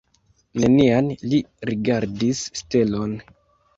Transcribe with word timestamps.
Neniam 0.63 1.11
li 1.33 1.41
rigardis 1.73 2.43
stelon. 2.63 3.15